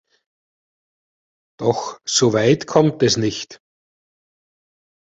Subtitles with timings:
[1.59, 3.61] Doch soweit kommt es nicht.